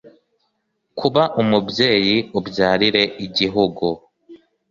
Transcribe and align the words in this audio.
kuba 0.99 1.23
umubyeyi 1.41 2.17
ubyarire 2.39 3.03
igihugu 3.25 3.87